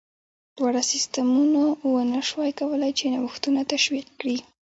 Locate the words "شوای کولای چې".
2.29-3.11